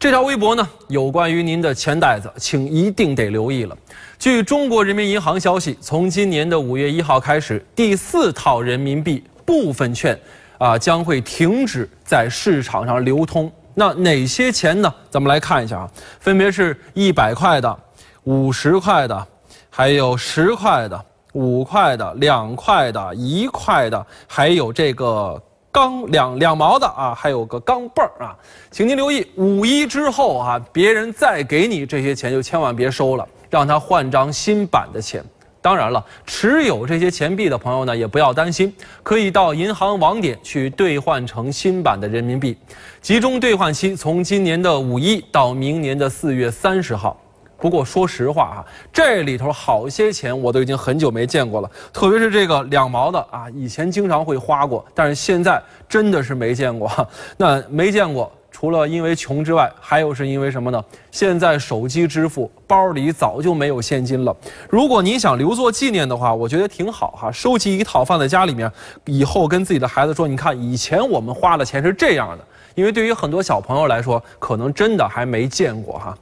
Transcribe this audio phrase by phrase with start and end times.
[0.00, 3.76] 这条微博呢，有关于您的钱袋子，请一定得留意了。
[4.18, 10.18] 据中国人民银行消息，从今年的五月一号开始，第四套人民币部分券
[10.56, 13.52] 啊将会停止在市场上流通。
[13.74, 14.90] 那哪些钱呢？
[15.10, 17.78] 咱们来看一下啊，分别是一百块的、
[18.24, 19.26] 五十块的，
[19.68, 21.04] 还有十块的、
[21.34, 25.38] 五块的、两块的、一块的，还有这个。
[25.72, 28.36] 钢两两毛的啊，还有个钢镚儿啊，
[28.70, 35.24] 请您留意，五一之后啊，别人再给你这些钱就千万别收了，让他换张新版的钱。
[35.62, 42.56] 当然了，持有这些钱币的朋友呢，也不要担心，可以到银行网点去兑换成新版的人民币，
[43.02, 47.14] 集中兑换期从今年的五一到明年的四月三十号。
[47.60, 56.90] 不过说实话哈，这里头好些钱我都已经很久没见过了，特别是这个两毛的啊，以前经常会花过，但是现在真的是没见过。
[57.36, 60.82] 那没见过，除了因为穷之外，还有是因为什么呢？
[61.10, 64.34] 现在手机支付，包里早就没有现金了。
[64.70, 68.70] 如果您想留作纪念的话，我觉得挺好哈，收集一套放在家里面，
[69.04, 72.44] 以后跟自己的孩子说，你看以前我们花的钱是这样的。
[72.76, 76.16] 因为对于很多小朋友来说，可能真的还没见过哈。